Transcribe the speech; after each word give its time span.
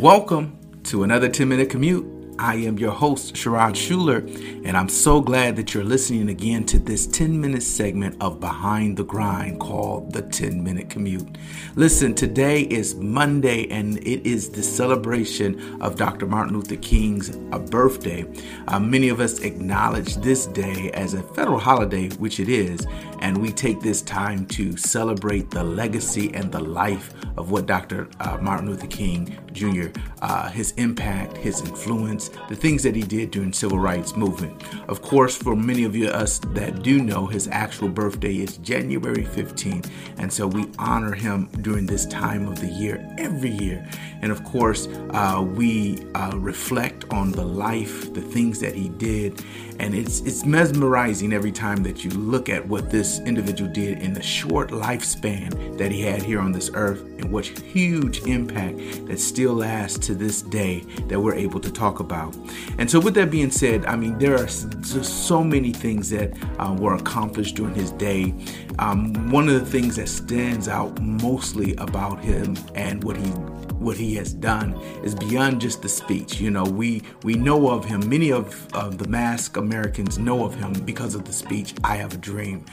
Welcome 0.00 0.56
to 0.84 1.02
another 1.02 1.28
10 1.28 1.46
minute 1.46 1.68
commute. 1.68 2.06
I 2.38 2.54
am 2.54 2.78
your 2.78 2.90
host, 2.90 3.34
Sherrod 3.34 3.76
Schuler, 3.76 4.24
and 4.64 4.74
I'm 4.74 4.88
so 4.88 5.20
glad 5.20 5.56
that 5.56 5.74
you're 5.74 5.84
listening 5.84 6.30
again 6.30 6.64
to 6.66 6.78
this 6.78 7.06
10 7.06 7.38
minute 7.38 7.62
segment 7.62 8.16
of 8.22 8.40
Behind 8.40 8.96
the 8.96 9.04
Grind 9.04 9.60
called 9.60 10.14
the 10.14 10.22
10 10.22 10.64
Minute 10.64 10.88
Commute. 10.88 11.36
Listen, 11.76 12.14
today 12.14 12.62
is 12.62 12.94
Monday, 12.94 13.68
and 13.68 13.98
it 13.98 14.26
is 14.26 14.48
the 14.48 14.62
celebration 14.62 15.82
of 15.82 15.96
Dr. 15.96 16.24
Martin 16.24 16.54
Luther 16.54 16.76
King's 16.76 17.36
uh, 17.52 17.58
birthday. 17.58 18.24
Uh, 18.68 18.80
many 18.80 19.10
of 19.10 19.20
us 19.20 19.40
acknowledge 19.40 20.16
this 20.16 20.46
day 20.46 20.90
as 20.94 21.12
a 21.12 21.22
federal 21.34 21.58
holiday, 21.58 22.08
which 22.16 22.40
it 22.40 22.48
is, 22.48 22.86
and 23.18 23.36
we 23.36 23.52
take 23.52 23.82
this 23.82 24.00
time 24.00 24.46
to 24.46 24.78
celebrate 24.78 25.50
the 25.50 25.62
legacy 25.62 26.32
and 26.32 26.50
the 26.50 26.60
life 26.60 27.12
of 27.36 27.50
what 27.50 27.66
Dr. 27.66 28.08
Uh, 28.18 28.38
Martin 28.40 28.66
Luther 28.66 28.86
King 28.86 29.36
Jr., 29.52 29.88
uh, 30.22 30.50
his 30.50 30.72
impact, 30.72 31.36
his 31.36 31.60
influence, 31.60 32.30
the 32.48 32.56
things 32.56 32.82
that 32.82 32.94
he 32.94 33.02
did 33.02 33.30
during 33.30 33.52
civil 33.52 33.78
rights 33.78 34.16
movement. 34.16 34.62
Of 34.88 35.02
course, 35.02 35.36
for 35.36 35.56
many 35.56 35.84
of 35.84 35.96
you 35.96 36.08
us 36.08 36.38
that 36.38 36.82
do 36.82 37.02
know, 37.02 37.26
his 37.26 37.48
actual 37.48 37.88
birthday 37.88 38.36
is 38.36 38.58
January 38.58 39.24
15th, 39.24 39.90
and 40.18 40.32
so 40.32 40.46
we 40.46 40.66
honor 40.78 41.12
him 41.12 41.48
during 41.62 41.86
this 41.86 42.06
time 42.06 42.46
of 42.46 42.60
the 42.60 42.68
year 42.68 43.06
every 43.18 43.50
year. 43.50 43.86
And 44.22 44.30
of 44.30 44.44
course, 44.44 44.86
uh, 45.10 45.42
we 45.56 46.04
uh, 46.14 46.36
reflect 46.36 47.04
on 47.10 47.32
the 47.32 47.44
life, 47.44 48.12
the 48.12 48.20
things 48.20 48.60
that 48.60 48.74
he 48.74 48.88
did, 48.90 49.42
and 49.78 49.94
it's 49.94 50.20
it's 50.20 50.44
mesmerizing 50.44 51.32
every 51.32 51.52
time 51.52 51.82
that 51.84 52.04
you 52.04 52.10
look 52.10 52.50
at 52.50 52.66
what 52.68 52.90
this 52.90 53.18
individual 53.20 53.72
did 53.72 53.98
in 54.00 54.12
the 54.12 54.22
short 54.22 54.70
lifespan 54.70 55.78
that 55.78 55.90
he 55.90 56.02
had 56.02 56.22
here 56.22 56.38
on 56.38 56.52
this 56.52 56.70
earth, 56.74 57.00
and 57.18 57.32
what 57.32 57.46
huge 57.46 58.20
impact 58.26 58.76
that 59.06 59.18
still 59.18 59.39
lasts 59.48 60.06
to 60.06 60.14
this 60.14 60.42
day 60.42 60.80
that 61.08 61.20
we're 61.20 61.34
able 61.34 61.60
to 61.60 61.72
talk 61.72 62.00
about 62.00 62.10
about. 62.10 62.36
And 62.78 62.90
so, 62.90 63.00
with 63.00 63.14
that 63.14 63.30
being 63.30 63.50
said, 63.50 63.86
I 63.86 63.96
mean, 63.96 64.18
there 64.18 64.34
are 64.34 64.46
just 64.46 65.26
so 65.26 65.44
many 65.44 65.72
things 65.72 66.10
that 66.10 66.32
uh, 66.58 66.76
were 66.78 66.94
accomplished 66.94 67.56
during 67.56 67.74
his 67.74 67.92
day. 67.92 68.34
Um, 68.78 69.30
one 69.30 69.48
of 69.48 69.54
the 69.54 69.66
things 69.66 69.96
that 69.96 70.08
stands 70.08 70.68
out 70.68 71.00
mostly 71.00 71.74
about 71.76 72.22
him 72.22 72.56
and 72.74 73.04
what 73.04 73.16
he 73.16 73.30
what 73.80 73.96
he 73.96 74.14
has 74.16 74.32
done 74.32 74.74
is 75.02 75.14
beyond 75.14 75.60
just 75.60 75.82
the 75.82 75.88
speech. 75.88 76.40
You 76.40 76.50
know, 76.50 76.64
we 76.64 77.02
we 77.22 77.34
know 77.34 77.70
of 77.70 77.84
him. 77.84 78.08
Many 78.08 78.30
of, 78.30 78.68
of 78.74 78.98
the 78.98 79.08
mask 79.08 79.56
Americans 79.56 80.18
know 80.18 80.44
of 80.44 80.54
him 80.54 80.72
because 80.84 81.14
of 81.14 81.24
the 81.24 81.32
speech 81.32 81.74
"I 81.82 81.96
Have 81.96 82.14
a 82.14 82.18
Dream." 82.18 82.64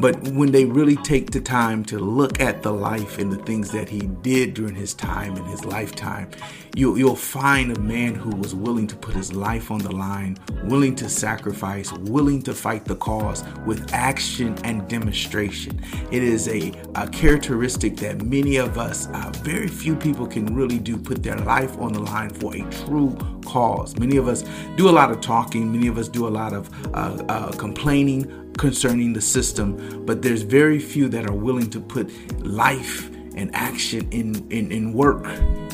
But 0.00 0.20
when 0.28 0.52
they 0.52 0.64
really 0.64 0.96
take 0.96 1.30
the 1.30 1.40
time 1.40 1.84
to 1.86 1.98
look 1.98 2.40
at 2.40 2.62
the 2.62 2.72
life 2.72 3.18
and 3.18 3.32
the 3.32 3.42
things 3.44 3.70
that 3.72 3.88
he 3.88 4.00
did 4.22 4.54
during 4.54 4.74
his 4.74 4.94
time 4.94 5.36
and 5.36 5.46
his 5.46 5.64
lifetime, 5.64 6.30
you, 6.76 6.96
you'll 6.96 7.16
find 7.16 7.76
a 7.76 7.80
man 7.80 8.14
who 8.14 8.30
was 8.36 8.54
willing 8.54 8.86
to 8.86 8.96
put 8.96 9.14
his 9.14 9.32
life 9.32 9.70
on 9.70 9.78
the 9.78 9.90
line, 9.90 10.38
willing 10.64 10.94
to 10.96 11.08
sacrifice, 11.08 11.92
willing 11.92 12.42
to 12.42 12.54
fight 12.54 12.84
the 12.84 12.94
cause 12.96 13.42
with 13.66 13.92
action 13.92 14.56
and 14.64 14.86
demonstration. 14.88 15.80
It 16.12 16.22
is 16.22 16.46
a, 16.48 16.72
a 16.94 17.08
characteristic 17.08 17.96
that 17.96 18.22
many 18.22 18.56
of 18.56 18.78
us, 18.78 19.08
uh, 19.08 19.32
very 19.42 19.68
few 19.68 19.96
people 19.96 20.26
can 20.26 20.47
really 20.54 20.78
do 20.78 20.96
put 20.96 21.22
their 21.22 21.36
life 21.36 21.78
on 21.78 21.92
the 21.92 22.00
line 22.00 22.30
for 22.30 22.54
a 22.54 22.60
true 22.70 23.16
cause. 23.44 23.96
Many 23.98 24.16
of 24.16 24.28
us 24.28 24.44
do 24.76 24.88
a 24.88 24.92
lot 24.92 25.10
of 25.10 25.20
talking, 25.20 25.70
many 25.72 25.88
of 25.88 25.98
us 25.98 26.08
do 26.08 26.26
a 26.26 26.30
lot 26.30 26.52
of 26.52 26.68
uh, 26.94 27.22
uh, 27.28 27.52
complaining 27.52 28.52
concerning 28.58 29.12
the 29.12 29.20
system, 29.20 30.04
but 30.04 30.20
there's 30.22 30.42
very 30.42 30.78
few 30.78 31.08
that 31.08 31.28
are 31.28 31.34
willing 31.34 31.70
to 31.70 31.80
put 31.80 32.10
life 32.44 33.10
and 33.38 33.54
action 33.54 34.08
in, 34.10 34.34
in, 34.50 34.70
in 34.72 34.92
work 34.92 35.24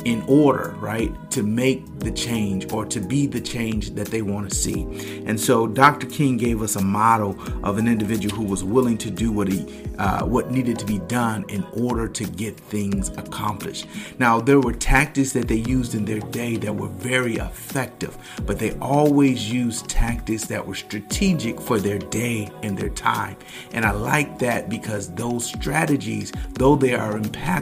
in 0.05 0.23
order, 0.29 0.75
right, 0.81 1.11
to 1.31 1.43
make 1.43 1.83
the 2.01 2.11
change 2.11 2.71
or 2.71 2.85
to 2.85 3.01
be 3.01 3.27
the 3.27 3.41
change 3.41 3.95
that 3.95 4.09
they 4.09 4.21
want 4.21 4.49
to 4.49 4.55
see. 4.55 4.83
And 5.27 5.41
so 5.41 5.67
Dr. 5.67 6.07
King 6.07 6.37
gave 6.37 6.61
us 6.61 6.77
a 6.77 6.83
model 6.83 7.37
of 7.65 7.79
an 7.79 7.89
individual 7.89 8.37
who 8.37 8.45
was 8.45 8.63
willing 8.63 8.99
to 8.99 9.11
do 9.11 9.33
what 9.33 9.49
he 9.49 9.83
uh, 9.99 10.25
what 10.25 10.51
needed 10.51 10.77
to 10.77 10.85
be 10.85 10.99
done 11.07 11.45
in 11.49 11.65
order 11.73 12.09
to 12.09 12.25
get 12.25 12.59
things 12.59 13.11
accomplished. 13.11 13.87
Now 14.19 14.41
there 14.41 14.59
were 14.59 14.73
tactics 14.73 15.33
that 15.35 15.47
they 15.47 15.55
used 15.55 15.95
in 15.95 16.05
their 16.05 16.19
day 16.19 16.57
that 16.57 16.75
were 16.75 16.89
very 16.89 17.37
effective, 17.37 18.19
but 18.45 18.59
they 18.59 18.73
always 18.81 19.51
used 19.53 19.89
tactics 19.89 20.47
that 20.47 20.67
were 20.67 20.75
strategic 20.75 21.61
for 21.61 21.79
their 21.79 22.01
day 22.01 22.51
and 22.65 22.77
their 22.77 22.89
time. 22.89 23.37
And 23.73 23.85
I 23.85 23.93
like 23.93 24.41
that 24.41 24.69
because 24.69 25.15
those 25.15 25.47
strategies, 25.47 26.33
though 26.55 26.75
they 26.75 26.95
are 26.95 27.15
impactful 27.15 27.54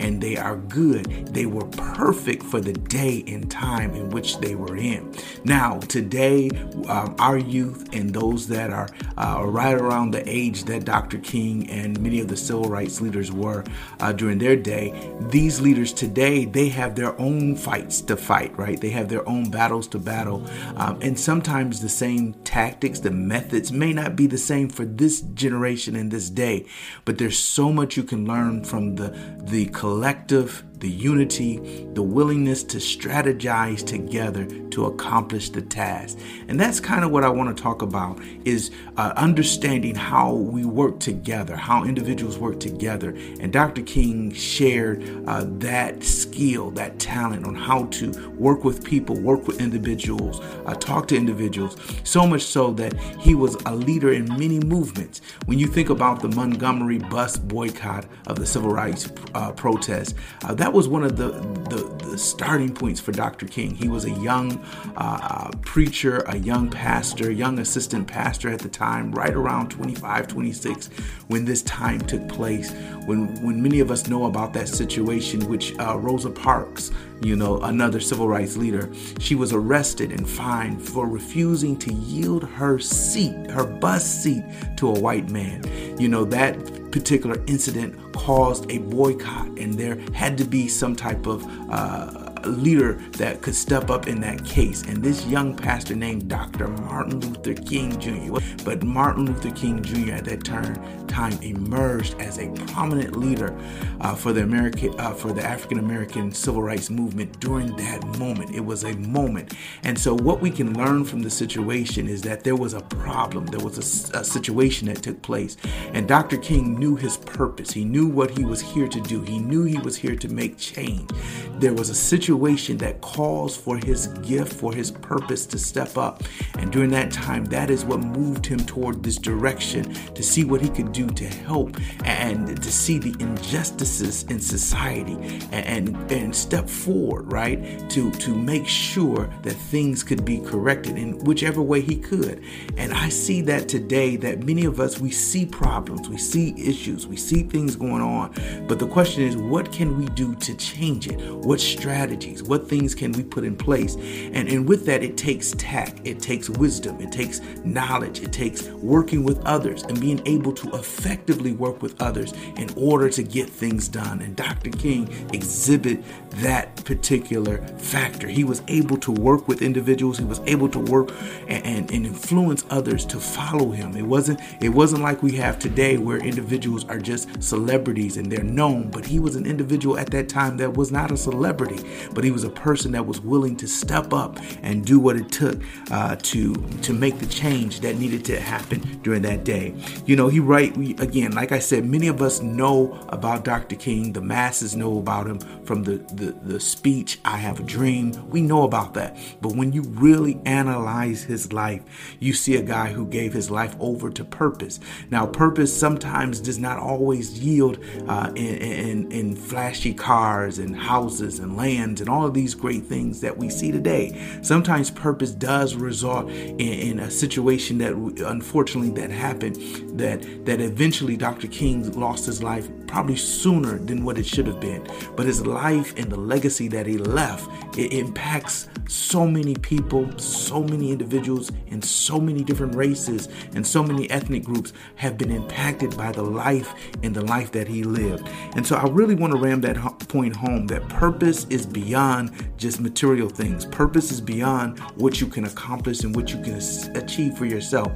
and 0.00 0.20
they 0.20 0.36
are 0.36 0.56
good, 0.56 1.06
they 1.28 1.46
were 1.46 1.66
perfect 1.66 2.42
for 2.42 2.60
the 2.60 2.72
day 2.72 3.22
and 3.26 3.50
time 3.50 3.94
in 3.94 4.10
which 4.10 4.38
they 4.38 4.54
were 4.54 4.76
in. 4.76 5.14
Now, 5.44 5.78
today, 5.78 6.50
um, 6.88 7.14
our 7.18 7.38
youth 7.38 7.88
and 7.92 8.12
those 8.12 8.48
that 8.48 8.70
are 8.70 8.88
uh, 9.16 9.44
right 9.46 9.74
around 9.74 10.12
the 10.12 10.28
age 10.28 10.64
that 10.64 10.84
Dr. 10.84 11.18
King 11.18 11.68
and 11.70 12.00
many 12.00 12.20
of 12.20 12.28
the 12.28 12.36
civil 12.36 12.64
rights 12.64 13.00
leaders 13.00 13.30
were 13.30 13.64
uh, 14.00 14.12
during 14.12 14.38
their 14.38 14.56
day, 14.56 15.10
these 15.28 15.60
leaders 15.60 15.92
today, 15.92 16.44
they 16.44 16.68
have 16.68 16.94
their 16.94 17.18
own 17.20 17.56
fights 17.56 18.00
to 18.02 18.16
fight, 18.16 18.56
right? 18.58 18.80
They 18.80 18.90
have 18.90 19.08
their 19.08 19.28
own 19.28 19.50
battles 19.50 19.86
to 19.88 19.98
battle. 19.98 20.46
Um, 20.76 20.98
and 21.02 21.18
sometimes 21.18 21.80
the 21.80 21.88
same 21.88 22.34
tactics, 22.44 23.00
the 23.00 23.10
methods 23.10 23.70
may 23.70 23.92
not 23.92 24.16
be 24.16 24.26
the 24.26 24.38
same 24.38 24.68
for 24.68 24.84
this 24.84 25.20
generation 25.20 25.96
and 25.96 26.10
this 26.10 26.30
day, 26.30 26.66
but 27.04 27.18
there's 27.18 27.38
so 27.38 27.72
much 27.72 27.96
you 27.96 28.02
can 28.02 28.26
learn 28.26 28.64
from 28.64 28.96
the, 28.96 29.16
the 29.38 29.66
collective 29.66 30.64
the 30.80 30.88
unity, 30.88 31.86
the 31.92 32.02
willingness 32.02 32.64
to 32.64 32.78
strategize 32.78 33.86
together 33.86 34.46
to 34.70 34.86
accomplish 34.86 35.50
the 35.50 35.60
task. 35.60 36.18
And 36.48 36.58
that's 36.58 36.80
kind 36.80 37.04
of 37.04 37.10
what 37.10 37.22
I 37.22 37.28
want 37.28 37.54
to 37.54 37.62
talk 37.62 37.82
about 37.82 38.18
is 38.44 38.70
uh, 38.96 39.12
understanding 39.16 39.94
how 39.94 40.32
we 40.32 40.64
work 40.64 40.98
together, 40.98 41.54
how 41.54 41.84
individuals 41.84 42.38
work 42.38 42.60
together. 42.60 43.10
And 43.40 43.52
Dr. 43.52 43.82
King 43.82 44.32
shared 44.32 45.04
uh, 45.28 45.44
that 45.58 46.02
skill, 46.02 46.70
that 46.72 46.98
talent 46.98 47.44
on 47.46 47.54
how 47.54 47.84
to 47.86 48.10
work 48.30 48.64
with 48.64 48.82
people, 48.82 49.20
work 49.20 49.46
with 49.46 49.60
individuals, 49.60 50.40
uh, 50.64 50.74
talk 50.74 51.08
to 51.08 51.16
individuals, 51.16 51.76
so 52.04 52.26
much 52.26 52.42
so 52.42 52.70
that 52.72 52.94
he 53.20 53.34
was 53.34 53.56
a 53.66 53.74
leader 53.74 54.12
in 54.12 54.26
many 54.38 54.60
movements. 54.60 55.20
When 55.44 55.58
you 55.58 55.66
think 55.66 55.90
about 55.90 56.22
the 56.22 56.28
Montgomery 56.28 56.98
bus 56.98 57.36
boycott 57.36 58.06
of 58.26 58.38
the 58.38 58.46
civil 58.46 58.70
rights 58.70 58.99
uh, 59.34 59.52
protest, 59.52 60.16
uh, 60.44 60.54
that 60.54 60.72
was 60.72 60.88
one 60.88 61.04
of 61.04 61.16
the, 61.16 61.28
the, 61.68 62.06
the, 62.10 62.18
starting 62.18 62.74
points 62.74 63.00
for 63.00 63.12
Dr. 63.12 63.46
King. 63.46 63.74
He 63.74 63.88
was 63.88 64.04
a 64.04 64.10
young 64.10 64.64
uh, 64.96 65.50
preacher, 65.62 66.18
a 66.28 66.36
young 66.36 66.70
pastor, 66.70 67.30
young 67.30 67.58
assistant 67.58 68.06
pastor 68.06 68.48
at 68.48 68.58
the 68.60 68.68
time, 68.68 69.12
right 69.12 69.32
around 69.32 69.70
25, 69.70 70.26
26, 70.26 70.88
when 71.28 71.44
this 71.44 71.62
time 71.62 72.00
took 72.00 72.26
place. 72.28 72.72
When, 73.06 73.40
when 73.42 73.62
many 73.62 73.80
of 73.80 73.90
us 73.90 74.08
know 74.08 74.26
about 74.26 74.52
that 74.54 74.68
situation, 74.68 75.48
which 75.48 75.78
uh, 75.78 75.98
Rosa 75.98 76.30
Parks, 76.30 76.90
you 77.22 77.36
know, 77.36 77.60
another 77.62 78.00
civil 78.00 78.28
rights 78.28 78.56
leader, 78.56 78.90
she 79.18 79.34
was 79.34 79.52
arrested 79.52 80.10
and 80.10 80.28
fined 80.28 80.82
for 80.82 81.06
refusing 81.06 81.76
to 81.78 81.92
yield 81.92 82.44
her 82.44 82.78
seat, 82.78 83.50
her 83.50 83.64
bus 83.64 84.04
seat, 84.04 84.44
to 84.76 84.88
a 84.88 84.98
white 84.98 85.28
man. 85.30 85.62
You 85.98 86.08
know, 86.08 86.24
that 86.26 86.56
particular 86.90 87.42
incident 87.46 87.96
caused 88.12 88.70
a 88.70 88.78
boycott, 88.78 89.46
and 89.58 89.74
there 89.74 89.98
had 90.12 90.36
to 90.38 90.44
be 90.44 90.68
some 90.68 90.94
type 90.96 91.26
of 91.26 91.46
uh, 91.70 92.19
leader 92.48 92.94
that 93.12 93.42
could 93.42 93.54
step 93.54 93.90
up 93.90 94.06
in 94.06 94.20
that 94.20 94.44
case. 94.44 94.82
And 94.82 95.02
this 95.02 95.26
young 95.26 95.56
pastor 95.56 95.94
named 95.94 96.28
Dr. 96.28 96.68
Martin 96.68 97.20
Luther 97.20 97.54
King 97.54 97.98
Jr. 97.98 98.38
But 98.64 98.82
Martin 98.82 99.26
Luther 99.26 99.50
King 99.50 99.82
Jr. 99.82 100.14
at 100.14 100.24
that 100.26 100.44
turn, 100.44 101.06
time 101.06 101.36
emerged 101.42 102.14
as 102.20 102.38
a 102.38 102.48
prominent 102.72 103.16
leader 103.16 103.56
uh, 104.00 104.14
for 104.14 104.32
the 104.32 104.42
American 104.42 104.98
uh, 104.98 105.12
for 105.12 105.32
the 105.32 105.44
African 105.44 105.78
American 105.78 106.30
civil 106.32 106.62
rights 106.62 106.88
movement 106.88 107.40
during 107.40 107.74
that 107.76 108.04
moment. 108.18 108.54
It 108.54 108.64
was 108.64 108.84
a 108.84 108.94
moment, 108.94 109.54
and 109.82 109.98
so 109.98 110.14
what 110.14 110.40
we 110.40 110.50
can 110.50 110.78
learn 110.78 111.04
from 111.04 111.22
the 111.22 111.30
situation 111.30 112.08
is 112.08 112.22
that 112.22 112.44
there 112.44 112.56
was 112.56 112.74
a 112.74 112.80
problem, 112.80 113.46
there 113.46 113.60
was 113.60 113.76
a, 113.78 114.18
a 114.20 114.24
situation 114.24 114.86
that 114.88 115.02
took 115.02 115.20
place, 115.22 115.56
and 115.92 116.06
Dr. 116.06 116.36
King 116.36 116.78
knew 116.78 116.96
his 116.96 117.16
purpose. 117.16 117.72
He 117.72 117.84
knew 117.84 118.06
what 118.06 118.30
he 118.36 118.44
was 118.44 118.60
here 118.60 118.88
to 118.88 119.00
do. 119.00 119.22
He 119.22 119.38
knew 119.38 119.64
he 119.64 119.78
was 119.78 119.96
here 119.96 120.16
to 120.16 120.28
make 120.28 120.58
change. 120.58 121.10
There 121.58 121.74
was 121.74 121.90
a 121.90 121.94
situation 121.94 122.29
situation 122.30 122.76
that 122.78 123.00
calls 123.00 123.56
for 123.56 123.76
his 123.76 124.06
gift, 124.22 124.52
for 124.52 124.72
his 124.72 124.92
purpose 124.92 125.46
to 125.46 125.58
step 125.58 125.98
up. 125.98 126.22
And 126.58 126.70
during 126.70 126.90
that 126.90 127.10
time, 127.10 127.44
that 127.46 127.70
is 127.70 127.84
what 127.84 127.98
moved 127.98 128.46
him 128.46 128.60
toward 128.60 129.02
this 129.02 129.16
direction 129.16 129.92
to 130.14 130.22
see 130.22 130.44
what 130.44 130.60
he 130.60 130.68
could 130.68 130.92
do 130.92 131.08
to 131.08 131.26
help 131.26 131.76
and 132.04 132.62
to 132.62 132.70
see 132.70 132.98
the 132.98 133.14
injustices 133.18 134.22
in 134.24 134.38
society 134.38 135.14
and, 135.50 135.88
and, 135.88 136.12
and 136.12 136.36
step 136.36 136.68
forward, 136.68 137.32
right? 137.32 137.90
To, 137.90 138.12
to 138.12 138.34
make 138.36 138.68
sure 138.68 139.28
that 139.42 139.54
things 139.54 140.04
could 140.04 140.24
be 140.24 140.38
corrected 140.38 140.96
in 140.96 141.18
whichever 141.24 141.60
way 141.60 141.80
he 141.80 141.96
could. 141.96 142.44
And 142.76 142.92
I 142.92 143.08
see 143.08 143.42
that 143.42 143.68
today 143.68 144.14
that 144.16 144.44
many 144.44 144.66
of 144.66 144.78
us, 144.78 145.00
we 145.00 145.10
see 145.10 145.46
problems, 145.46 146.08
we 146.08 146.18
see 146.18 146.54
issues, 146.56 147.08
we 147.08 147.16
see 147.16 147.42
things 147.42 147.74
going 147.74 148.02
on. 148.02 148.32
But 148.68 148.78
the 148.78 148.86
question 148.86 149.24
is, 149.24 149.36
what 149.36 149.72
can 149.72 149.98
we 149.98 150.06
do 150.14 150.36
to 150.36 150.54
change 150.54 151.08
it? 151.08 151.18
What 151.44 151.60
strategy? 151.60 152.19
Strategies? 152.20 152.42
What 152.42 152.68
things 152.68 152.94
can 152.94 153.12
we 153.12 153.22
put 153.22 153.44
in 153.44 153.56
place? 153.56 153.96
And, 153.96 154.48
and 154.48 154.68
with 154.68 154.86
that, 154.86 155.02
it 155.02 155.16
takes 155.16 155.52
tact, 155.52 156.00
it 156.04 156.20
takes 156.20 156.50
wisdom, 156.50 157.00
it 157.00 157.12
takes 157.12 157.40
knowledge, 157.64 158.20
it 158.20 158.32
takes 158.32 158.68
working 158.68 159.24
with 159.24 159.44
others 159.46 159.82
and 159.84 160.00
being 160.00 160.20
able 160.26 160.52
to 160.52 160.70
effectively 160.76 161.52
work 161.52 161.82
with 161.82 162.00
others 162.00 162.32
in 162.56 162.68
order 162.76 163.08
to 163.10 163.22
get 163.22 163.48
things 163.48 163.88
done. 163.88 164.20
And 164.20 164.36
Dr. 164.36 164.70
King 164.70 165.08
exhibit 165.32 166.02
that 166.42 166.84
particular 166.84 167.58
factor. 167.78 168.28
He 168.28 168.44
was 168.44 168.62
able 168.68 168.96
to 168.98 169.12
work 169.12 169.48
with 169.48 169.62
individuals, 169.62 170.18
he 170.18 170.24
was 170.24 170.40
able 170.46 170.68
to 170.68 170.78
work 170.78 171.10
and, 171.48 171.64
and, 171.64 171.90
and 171.90 172.06
influence 172.06 172.64
others 172.70 173.04
to 173.06 173.18
follow 173.18 173.70
him. 173.70 173.96
It 173.96 174.06
wasn't 174.06 174.40
it 174.60 174.70
wasn't 174.70 175.02
like 175.02 175.22
we 175.22 175.36
have 175.36 175.58
today 175.58 175.96
where 175.96 176.18
individuals 176.18 176.84
are 176.86 176.98
just 176.98 177.42
celebrities 177.42 178.16
and 178.16 178.30
they're 178.30 178.44
known, 178.44 178.90
but 178.90 179.06
he 179.06 179.18
was 179.18 179.36
an 179.36 179.46
individual 179.46 179.98
at 179.98 180.10
that 180.10 180.28
time 180.28 180.56
that 180.58 180.74
was 180.74 180.92
not 180.92 181.10
a 181.10 181.16
celebrity, 181.16 181.84
but 182.14 182.24
he 182.24 182.30
was 182.30 182.44
a 182.44 182.50
person 182.50 182.92
that 182.92 183.06
was 183.06 183.20
willing 183.20 183.56
to 183.56 183.68
step 183.68 184.12
up 184.12 184.38
and 184.62 184.84
do 184.84 184.98
what 184.98 185.16
it 185.16 185.30
took 185.30 185.60
uh, 185.90 186.16
to 186.16 186.54
to 186.82 186.92
make 186.92 187.18
the 187.18 187.26
change 187.26 187.80
that 187.80 187.96
needed 187.96 188.24
to 188.26 188.40
happen 188.40 188.80
during 189.02 189.22
that 189.22 189.44
day. 189.44 189.74
You 190.06 190.16
know, 190.16 190.28
he 190.28 190.40
right 190.40 190.76
again, 191.00 191.32
like 191.32 191.52
I 191.52 191.58
said, 191.58 191.84
many 191.84 192.08
of 192.08 192.22
us 192.22 192.40
know 192.40 192.98
about 193.08 193.44
Dr. 193.44 193.76
King. 193.76 194.12
The 194.12 194.20
masses 194.20 194.76
know 194.76 194.98
about 194.98 195.26
him 195.26 195.38
from 195.64 195.84
the 195.84 195.98
the, 196.14 196.32
the 196.42 196.60
speech 196.60 197.20
"I 197.24 197.36
Have 197.36 197.60
a 197.60 197.62
Dream." 197.62 198.12
We 198.30 198.42
know 198.42 198.64
about 198.64 198.94
that, 198.94 199.16
but 199.40 199.54
when 199.54 199.72
you 199.72 199.82
really 199.82 200.40
analyze 200.44 201.22
his 201.22 201.52
life, 201.52 201.82
you 202.18 202.32
see 202.32 202.56
a 202.56 202.62
guy 202.62 202.88
who 202.92 203.06
gave 203.06 203.32
his 203.32 203.50
life 203.50 203.76
over 203.80 204.10
to 204.10 204.24
purpose. 204.24 204.80
Now, 205.10 205.26
purpose 205.26 205.76
sometimes 205.76 206.40
does 206.40 206.58
not 206.58 206.78
always 206.78 207.38
yield 207.38 207.78
uh, 208.08 208.32
in, 208.34 208.56
in, 208.56 209.12
in 209.12 209.36
flashy 209.36 209.94
cars 209.94 210.58
and 210.58 210.76
houses 210.76 211.38
and 211.38 211.56
lands 211.56 211.99
and 212.00 212.08
all 212.08 212.26
of 212.26 212.34
these 212.34 212.54
great 212.54 212.84
things 212.84 213.20
that 213.20 213.36
we 213.36 213.48
see 213.48 213.70
today. 213.70 214.38
Sometimes 214.42 214.90
purpose 214.90 215.30
does 215.32 215.74
result 215.74 216.30
in, 216.30 216.60
in 216.60 217.00
a 217.00 217.10
situation 217.10 217.78
that 217.78 217.92
unfortunately 218.26 218.90
that 219.00 219.10
happened 219.10 219.56
that 219.98 220.44
that 220.44 220.60
eventually 220.60 221.16
Dr. 221.16 221.48
King 221.48 221.90
lost 221.92 222.26
his 222.26 222.42
life 222.42 222.68
probably 222.90 223.16
sooner 223.16 223.78
than 223.78 224.04
what 224.04 224.18
it 224.18 224.26
should 224.26 224.46
have 224.46 224.60
been. 224.60 224.84
But 225.16 225.26
his 225.26 225.46
life 225.46 225.94
and 225.96 226.10
the 226.10 226.18
legacy 226.18 226.66
that 226.68 226.86
he 226.86 226.98
left, 226.98 227.48
it 227.78 227.92
impacts 227.92 228.68
so 228.88 229.26
many 229.26 229.54
people, 229.54 230.10
so 230.18 230.64
many 230.64 230.90
individuals 230.90 231.52
and 231.70 231.84
so 231.84 232.18
many 232.18 232.42
different 232.42 232.74
races 232.74 233.28
and 233.54 233.64
so 233.64 233.84
many 233.84 234.10
ethnic 234.10 234.42
groups 234.42 234.72
have 234.96 235.16
been 235.16 235.30
impacted 235.30 235.96
by 235.96 236.10
the 236.10 236.22
life 236.22 236.74
and 237.04 237.14
the 237.14 237.24
life 237.24 237.52
that 237.52 237.68
he 237.68 237.84
lived. 237.84 238.28
And 238.56 238.66
so 238.66 238.74
I 238.74 238.88
really 238.88 239.14
want 239.14 239.32
to 239.32 239.38
ram 239.38 239.60
that 239.60 239.76
point 240.08 240.34
home 240.34 240.66
that 240.66 240.88
purpose 240.88 241.46
is 241.48 241.66
beyond 241.66 242.32
just 242.56 242.80
material 242.80 243.28
things. 243.28 243.66
Purpose 243.66 244.10
is 244.10 244.20
beyond 244.20 244.80
what 244.96 245.20
you 245.20 245.28
can 245.28 245.44
accomplish 245.44 246.02
and 246.02 246.14
what 246.14 246.32
you 246.32 246.42
can 246.42 246.60
achieve 246.96 247.38
for 247.38 247.46
yourself. 247.46 247.92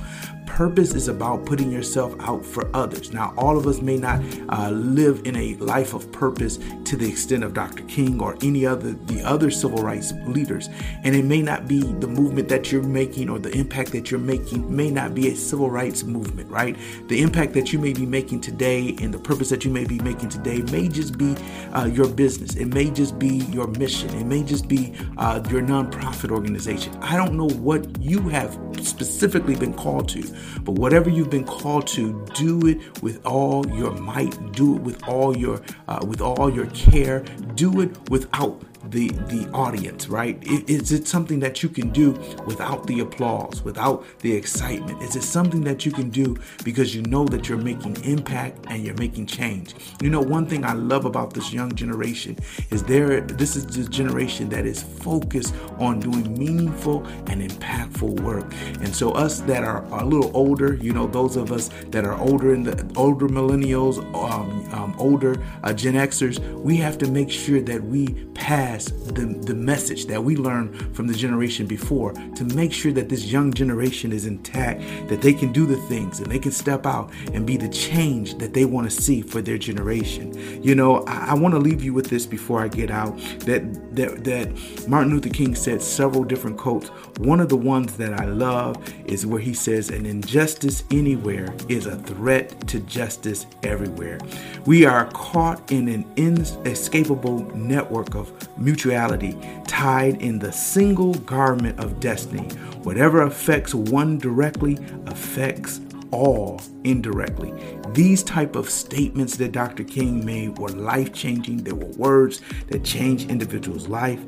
Purpose 0.46 0.94
is 0.94 1.08
about 1.08 1.46
putting 1.46 1.70
yourself 1.70 2.14
out 2.20 2.44
for 2.44 2.70
others. 2.74 3.12
Now, 3.12 3.34
all 3.36 3.56
of 3.56 3.66
us 3.66 3.80
may 3.80 3.96
not 3.96 4.22
uh, 4.50 4.70
live 4.70 5.22
in 5.24 5.36
a 5.36 5.54
life 5.56 5.94
of 5.94 6.10
purpose 6.12 6.58
to 6.84 6.96
the 6.96 7.08
extent 7.08 7.42
of 7.42 7.54
Dr. 7.54 7.82
King 7.84 8.20
or 8.20 8.36
any 8.42 8.64
other 8.64 8.92
the 8.92 9.22
other 9.22 9.50
civil 9.50 9.78
rights 9.78 10.12
leaders, 10.26 10.68
and 11.02 11.14
it 11.14 11.24
may 11.24 11.42
not 11.42 11.66
be 11.66 11.80
the 11.80 12.06
movement 12.06 12.48
that 12.48 12.70
you're 12.70 12.82
making 12.82 13.28
or 13.30 13.38
the 13.38 13.50
impact 13.50 13.92
that 13.92 14.10
you're 14.10 14.20
making 14.20 14.74
may 14.74 14.90
not 14.90 15.14
be 15.14 15.28
a 15.28 15.36
civil 15.36 15.70
rights 15.70 16.04
movement, 16.04 16.48
right? 16.50 16.76
The 17.08 17.20
impact 17.20 17.54
that 17.54 17.72
you 17.72 17.78
may 17.78 17.92
be 17.92 18.06
making 18.06 18.40
today 18.42 18.96
and 19.00 19.12
the 19.12 19.18
purpose 19.18 19.48
that 19.50 19.64
you 19.64 19.70
may 19.70 19.84
be 19.84 19.98
making 20.00 20.28
today 20.28 20.62
may 20.70 20.88
just 20.88 21.18
be 21.18 21.34
uh, 21.72 21.86
your 21.86 22.08
business. 22.08 22.54
It 22.54 22.66
may 22.66 22.90
just 22.90 23.18
be 23.18 23.38
your 23.50 23.66
mission. 23.66 24.10
It 24.10 24.26
may 24.26 24.42
just 24.42 24.68
be 24.68 24.94
uh, 25.16 25.42
your 25.50 25.62
nonprofit 25.62 26.30
organization. 26.30 26.96
I 27.02 27.16
don't 27.16 27.34
know 27.34 27.48
what 27.48 28.00
you 28.00 28.28
have 28.28 28.58
specifically 28.82 29.56
been 29.56 29.74
called 29.74 30.08
to, 30.10 30.33
but 30.62 30.72
whatever 30.72 31.10
you've 31.10 31.30
been 31.30 31.44
called 31.44 31.86
to, 31.88 32.24
do 32.34 32.66
it 32.66 33.02
with 33.02 33.24
all 33.24 33.66
your 33.68 33.92
might. 33.92 34.52
Do 34.52 34.76
it 34.76 34.82
with 34.82 35.06
all 35.08 35.36
your 35.36 35.60
uh, 35.88 36.04
with 36.06 36.20
all 36.20 36.52
your 36.52 36.66
care. 36.66 37.20
Do 37.54 37.80
it 37.80 38.10
without 38.10 38.62
the 38.90 39.08
the 39.08 39.48
audience, 39.52 40.08
right? 40.08 40.38
Is 40.44 40.92
it 40.92 41.06
something 41.06 41.40
that 41.40 41.62
you 41.62 41.68
can 41.68 41.90
do 41.90 42.12
without 42.46 42.86
the 42.86 43.00
applause, 43.00 43.62
without 43.62 44.04
the 44.20 44.32
excitement? 44.32 45.02
Is 45.02 45.16
it 45.16 45.22
something 45.22 45.62
that 45.62 45.84
you 45.86 45.92
can 45.92 46.10
do 46.10 46.36
because 46.64 46.94
you 46.94 47.02
know 47.02 47.24
that 47.26 47.48
you're 47.48 47.58
making 47.58 48.02
impact 48.04 48.66
and 48.68 48.84
you're 48.84 48.96
making 48.96 49.26
change? 49.26 49.74
You 50.02 50.10
know, 50.10 50.20
one 50.20 50.46
thing 50.46 50.64
I 50.64 50.72
love 50.72 51.04
about 51.04 51.34
this 51.34 51.52
young 51.52 51.74
generation 51.74 52.38
is 52.70 52.82
there. 52.84 53.20
This 53.20 53.56
is 53.56 53.66
the 53.66 53.88
generation 53.90 54.48
that 54.50 54.66
is 54.66 54.82
focused 54.82 55.54
on 55.78 56.00
doing 56.00 56.38
meaningful 56.38 57.04
and 57.26 57.42
impactful 57.48 58.20
work. 58.20 58.52
And 58.80 58.94
so, 58.94 59.12
us 59.12 59.40
that 59.42 59.64
are, 59.64 59.84
a 59.92 60.04
little 60.04 60.30
older, 60.34 60.74
you 60.74 60.92
know, 60.92 61.06
those 61.06 61.36
of 61.36 61.52
us 61.52 61.70
that 61.90 62.04
are 62.04 62.18
older 62.18 62.54
in 62.54 62.64
the 62.64 62.90
older 62.96 63.28
millennials, 63.28 63.98
um, 64.14 64.68
um, 64.72 64.94
older 64.98 65.42
uh, 65.62 65.72
Gen 65.72 65.94
Xers, 65.94 66.38
we 66.60 66.76
have 66.76 66.98
to 66.98 67.06
make 67.06 67.30
sure 67.30 67.60
that 67.60 67.82
we 67.84 68.08
pass 68.34 68.73
the, 68.78 69.26
the 69.42 69.54
message 69.54 70.06
that 70.06 70.22
we 70.22 70.36
learned 70.36 70.94
from 70.96 71.06
the 71.06 71.14
generation 71.14 71.66
before 71.66 72.12
to 72.12 72.44
make 72.54 72.72
sure 72.72 72.92
that 72.92 73.08
this 73.08 73.26
young 73.26 73.52
generation 73.52 74.12
is 74.12 74.26
intact, 74.26 74.80
that 75.08 75.22
they 75.22 75.32
can 75.32 75.52
do 75.52 75.66
the 75.66 75.76
things 75.88 76.20
and 76.20 76.30
they 76.30 76.38
can 76.38 76.52
step 76.52 76.86
out 76.86 77.10
and 77.32 77.46
be 77.46 77.56
the 77.56 77.68
change 77.68 78.36
that 78.38 78.54
they 78.54 78.64
want 78.64 78.90
to 78.90 79.02
see 79.02 79.22
for 79.22 79.40
their 79.40 79.58
generation. 79.58 80.62
You 80.62 80.74
know, 80.74 81.04
I, 81.04 81.30
I 81.30 81.34
want 81.34 81.54
to 81.54 81.60
leave 81.60 81.82
you 81.82 81.94
with 81.94 82.10
this 82.10 82.26
before 82.26 82.60
I 82.60 82.68
get 82.68 82.90
out 82.90 83.16
that, 83.40 83.94
that, 83.96 84.24
that 84.24 84.88
Martin 84.88 85.12
Luther 85.12 85.30
King 85.30 85.54
said 85.54 85.80
several 85.82 86.24
different 86.24 86.56
quotes. 86.56 86.88
One 87.18 87.40
of 87.40 87.48
the 87.48 87.56
ones 87.56 87.96
that 87.96 88.20
I 88.20 88.24
love 88.24 88.76
is 89.06 89.26
where 89.26 89.40
he 89.40 89.54
says, 89.54 89.90
An 89.90 90.06
injustice 90.06 90.84
anywhere 90.90 91.54
is 91.68 91.86
a 91.86 91.96
threat 91.96 92.66
to 92.68 92.80
justice 92.80 93.46
everywhere. 93.62 94.18
We 94.66 94.84
are 94.86 95.06
caught 95.12 95.70
in 95.70 95.88
an 95.88 96.04
inescapable 96.16 97.40
network 97.54 98.14
of 98.14 98.32
mutuality 98.64 99.36
tied 99.66 100.20
in 100.22 100.38
the 100.38 100.50
single 100.50 101.14
garment 101.14 101.78
of 101.78 102.00
destiny. 102.00 102.48
Whatever 102.82 103.22
affects 103.22 103.74
one 103.74 104.18
directly 104.18 104.78
affects 105.06 105.80
all 106.10 106.60
indirectly. 106.84 107.52
These 107.88 108.22
type 108.22 108.54
of 108.54 108.70
statements 108.70 109.36
that 109.38 109.50
Dr. 109.52 109.82
King 109.82 110.24
made 110.24 110.58
were 110.58 110.68
life-changing. 110.68 111.64
They 111.64 111.72
were 111.72 111.86
words 111.96 112.40
that 112.68 112.84
changed 112.84 113.30
individuals' 113.30 113.88
life. 113.88 114.20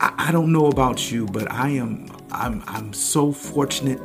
I, 0.00 0.28
I 0.28 0.32
don't 0.32 0.52
know 0.52 0.66
about 0.66 1.10
you, 1.10 1.26
but 1.26 1.50
I 1.50 1.70
am 1.70 2.08
I'm 2.32 2.62
I'm 2.66 2.92
so 2.92 3.32
fortunate 3.32 4.00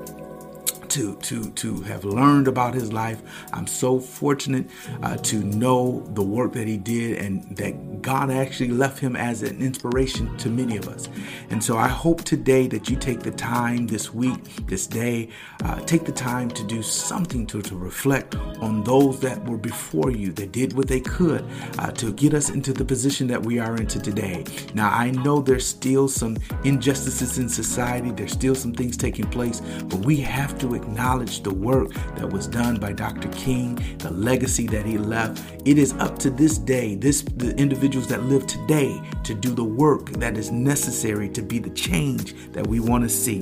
to 0.95 1.15
to 1.17 1.49
to 1.51 1.81
have 1.81 2.05
learned 2.05 2.47
about 2.47 2.73
his 2.73 2.93
life. 2.93 3.21
I'm 3.51 3.67
so 3.67 3.99
fortunate 3.99 4.69
uh, 5.03 5.17
to 5.17 5.43
know 5.43 6.01
the 6.13 6.23
work 6.23 6.53
that 6.53 6.67
he 6.67 6.77
did 6.77 7.17
and 7.17 7.57
that 7.57 8.01
God 8.01 8.31
actually 8.31 8.69
left 8.69 8.99
him 8.99 9.15
as 9.17 9.43
an 9.43 9.61
inspiration 9.61 10.37
to 10.37 10.49
many 10.49 10.77
of 10.77 10.87
us. 10.87 11.09
And 11.49 11.61
so 11.61 11.77
I 11.77 11.89
hope 11.89 12.23
today 12.23 12.67
that 12.67 12.89
you 12.89 12.95
take 12.95 13.19
the 13.19 13.31
time 13.31 13.87
this 13.87 14.13
week, 14.13 14.41
this 14.67 14.87
day, 14.87 15.29
uh, 15.65 15.81
take 15.81 16.05
the 16.05 16.13
time 16.13 16.49
to 16.51 16.63
do 16.63 16.81
something 16.81 17.45
to, 17.47 17.61
to 17.61 17.75
reflect 17.75 18.35
on 18.61 18.83
those 18.85 19.19
that 19.19 19.43
were 19.45 19.57
before 19.57 20.11
you 20.11 20.31
that 20.33 20.53
did 20.53 20.73
what 20.77 20.87
they 20.87 21.01
could 21.01 21.43
uh, 21.79 21.91
to 21.91 22.13
get 22.13 22.33
us 22.33 22.49
into 22.51 22.71
the 22.71 22.85
position 22.85 23.27
that 23.27 23.43
we 23.43 23.59
are 23.59 23.75
into 23.75 23.99
today. 23.99 24.45
Now 24.73 24.91
I 24.91 25.11
know 25.11 25.41
there's 25.41 25.67
still 25.67 26.07
some 26.07 26.37
injustices 26.63 27.37
in 27.37 27.49
society. 27.49 28.11
There's 28.11 28.31
still 28.31 28.55
some 28.55 28.73
things 28.73 28.95
taking 28.95 29.25
place, 29.25 29.59
but 29.89 29.99
we 30.05 30.17
have 30.17 30.57
to 30.59 30.75
acknowledge 30.85 31.41
the 31.41 31.53
work 31.53 31.89
that 32.15 32.29
was 32.29 32.47
done 32.47 32.77
by 32.77 32.93
Dr. 32.93 33.27
King, 33.29 33.75
the 33.99 34.11
legacy 34.11 34.67
that 34.67 34.85
he 34.85 34.97
left. 34.97 35.43
It 35.65 35.77
is 35.77 35.93
up 35.93 36.19
to 36.19 36.29
this 36.29 36.57
day, 36.57 36.95
this 36.95 37.23
the 37.23 37.55
individuals 37.57 38.07
that 38.07 38.23
live 38.23 38.45
today 38.47 39.01
to 39.25 39.33
do 39.33 39.53
the 39.53 39.63
work 39.63 40.11
that 40.11 40.37
is 40.37 40.51
necessary 40.51 41.29
to 41.29 41.41
be 41.41 41.59
the 41.59 41.69
change 41.71 42.35
that 42.51 42.65
we 42.65 42.79
want 42.79 43.03
to 43.03 43.09
see 43.09 43.39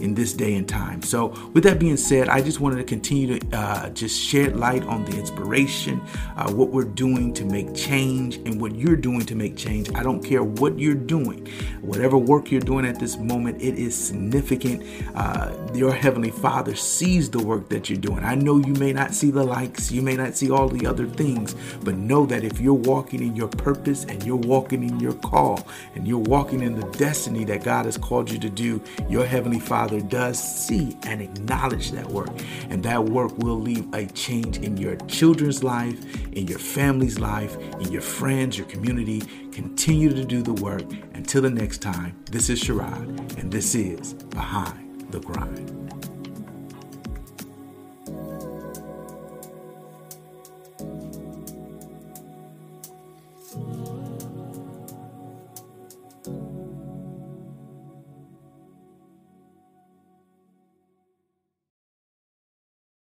in 0.00 0.14
this 0.14 0.32
day 0.32 0.54
and 0.54 0.68
time. 0.68 1.02
So, 1.02 1.28
with 1.52 1.64
that 1.64 1.78
being 1.78 1.96
said, 1.96 2.28
I 2.28 2.42
just 2.42 2.60
wanted 2.60 2.76
to 2.76 2.84
continue 2.84 3.38
to 3.38 3.56
uh, 3.56 3.90
just 3.90 4.20
shed 4.20 4.56
light 4.56 4.82
on 4.84 5.04
the 5.04 5.16
inspiration, 5.16 6.00
uh, 6.36 6.50
what 6.52 6.70
we're 6.70 6.84
doing 6.84 7.32
to 7.34 7.44
make 7.44 7.74
change, 7.74 8.36
and 8.36 8.60
what 8.60 8.74
you're 8.74 8.96
doing 8.96 9.24
to 9.26 9.34
make 9.34 9.56
change. 9.56 9.88
I 9.94 10.02
don't 10.02 10.22
care 10.22 10.42
what 10.42 10.78
you're 10.78 10.94
doing, 10.94 11.46
whatever 11.80 12.18
work 12.18 12.50
you're 12.50 12.60
doing 12.60 12.84
at 12.84 12.98
this 12.98 13.16
moment, 13.16 13.60
it 13.62 13.78
is 13.78 13.96
significant. 13.96 14.84
Uh, 15.14 15.56
your 15.74 15.92
Heavenly 15.92 16.30
Father 16.30 16.74
sees 16.74 17.30
the 17.30 17.42
work 17.42 17.68
that 17.68 17.88
you're 17.88 17.98
doing. 17.98 18.24
I 18.24 18.34
know 18.34 18.58
you 18.58 18.74
may 18.74 18.92
not 18.92 19.14
see 19.14 19.30
the 19.30 19.44
likes, 19.44 19.90
you 19.90 20.02
may 20.02 20.16
not 20.16 20.34
see 20.34 20.50
all 20.50 20.68
the 20.68 20.86
other 20.86 21.06
things, 21.06 21.54
but 21.82 21.96
know 21.96 22.26
that 22.26 22.44
if 22.44 22.60
you're 22.60 22.74
walking 22.74 23.20
in 23.20 23.34
your 23.36 23.48
purpose 23.48 24.04
and 24.04 24.22
you're 24.24 24.36
walking 24.36 24.82
in 24.82 25.00
your 25.00 25.14
call 25.26 25.66
and 25.94 26.06
you're 26.06 26.18
walking 26.18 26.62
in 26.62 26.78
the 26.78 26.86
destiny 26.98 27.44
that 27.44 27.64
God 27.64 27.84
has 27.84 27.98
called 27.98 28.30
you 28.30 28.38
to 28.38 28.48
do, 28.48 28.80
your 29.08 29.26
Heavenly 29.26 29.60
Father 29.60 30.00
does 30.00 30.38
see 30.38 30.96
and 31.02 31.20
acknowledge 31.20 31.90
that 31.90 32.06
work. 32.08 32.30
And 32.70 32.82
that 32.84 33.04
work 33.04 33.36
will 33.38 33.60
leave 33.60 33.92
a 33.92 34.06
change 34.06 34.58
in 34.58 34.76
your 34.76 34.96
children's 35.06 35.62
life, 35.62 35.98
in 36.32 36.46
your 36.46 36.58
family's 36.58 37.18
life, 37.18 37.56
in 37.80 37.92
your 37.92 38.02
friends, 38.02 38.56
your 38.56 38.66
community. 38.68 39.20
Continue 39.52 40.10
to 40.10 40.24
do 40.24 40.42
the 40.42 40.54
work. 40.54 40.84
Until 41.14 41.42
the 41.42 41.50
next 41.50 41.78
time, 41.78 42.14
this 42.30 42.48
is 42.48 42.62
Sherrod, 42.62 43.38
and 43.38 43.50
this 43.50 43.74
is 43.74 44.14
Behind 44.14 45.10
the 45.10 45.20
Grind. 45.20 46.15